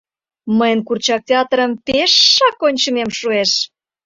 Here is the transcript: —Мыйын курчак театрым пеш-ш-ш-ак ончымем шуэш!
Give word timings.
—Мыйын 0.57 0.79
курчак 0.87 1.21
театрым 1.29 1.71
пеш-ш-ш-ак 1.87 2.57
ончымем 2.67 3.09
шуэш! 3.19 3.51